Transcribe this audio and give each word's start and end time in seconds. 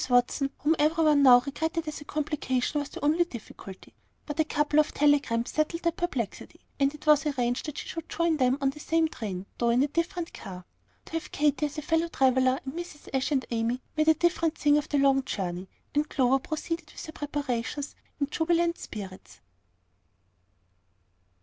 Watson, 0.09 0.49
whom 0.57 0.75
every 0.79 1.03
one 1.03 1.21
now 1.21 1.41
regretted 1.41 1.87
as 1.87 2.01
a 2.01 2.05
complication, 2.05 2.79
was 2.79 2.89
the 2.89 3.05
only 3.05 3.23
difficulty; 3.23 3.93
but 4.25 4.39
a 4.39 4.43
couple 4.43 4.79
of 4.79 4.91
telegrams 4.95 5.51
settled 5.51 5.83
that 5.83 5.95
perplexity, 5.95 6.59
and 6.79 6.91
it 6.95 7.05
was 7.05 7.27
arranged 7.27 7.67
that 7.67 7.77
she 7.77 7.87
should 7.87 8.09
join 8.09 8.37
them 8.37 8.57
on 8.61 8.71
the 8.71 8.79
same 8.79 9.07
train, 9.07 9.45
though 9.59 9.69
in 9.69 9.83
a 9.83 9.87
different 9.87 10.33
car. 10.33 10.65
To 11.05 11.11
have 11.11 11.31
Katy 11.31 11.67
as 11.67 11.77
a 11.77 11.83
fellow 11.83 12.07
traveller, 12.07 12.59
and 12.65 12.73
Mrs. 12.73 13.09
Ashe 13.13 13.31
and 13.31 13.45
Amy, 13.51 13.83
made 13.95 14.07
a 14.07 14.15
different 14.15 14.57
thing 14.57 14.79
of 14.79 14.89
the 14.89 14.97
long 14.97 15.23
journey, 15.23 15.69
and 15.93 16.09
Clover 16.09 16.39
proceeded 16.39 16.89
with 16.91 17.05
her 17.05 17.11
preparations 17.11 17.95
in 18.19 18.25
jubilant 18.27 18.79
spirits. 18.79 19.39